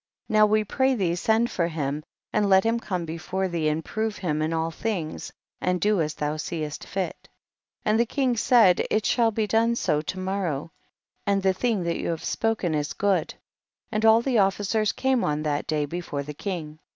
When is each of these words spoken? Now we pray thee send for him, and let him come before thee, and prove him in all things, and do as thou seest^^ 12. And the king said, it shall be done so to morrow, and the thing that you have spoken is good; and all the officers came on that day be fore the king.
Now 0.27 0.47
we 0.47 0.63
pray 0.63 0.95
thee 0.95 1.13
send 1.13 1.51
for 1.51 1.67
him, 1.67 2.03
and 2.33 2.49
let 2.49 2.63
him 2.63 2.79
come 2.79 3.05
before 3.05 3.47
thee, 3.47 3.67
and 3.69 3.85
prove 3.85 4.17
him 4.17 4.41
in 4.41 4.51
all 4.51 4.71
things, 4.71 5.31
and 5.61 5.79
do 5.79 6.01
as 6.01 6.15
thou 6.15 6.37
seest^^ 6.37 6.79
12. 6.91 7.11
And 7.85 7.99
the 7.99 8.07
king 8.07 8.35
said, 8.35 8.83
it 8.89 9.05
shall 9.05 9.29
be 9.29 9.45
done 9.45 9.75
so 9.75 10.01
to 10.01 10.17
morrow, 10.17 10.71
and 11.27 11.43
the 11.43 11.53
thing 11.53 11.83
that 11.83 11.97
you 11.99 12.07
have 12.09 12.23
spoken 12.23 12.73
is 12.73 12.93
good; 12.93 13.35
and 13.91 14.03
all 14.03 14.23
the 14.23 14.39
officers 14.39 14.91
came 14.91 15.23
on 15.23 15.43
that 15.43 15.67
day 15.67 15.85
be 15.85 16.01
fore 16.01 16.23
the 16.23 16.33
king. 16.33 16.79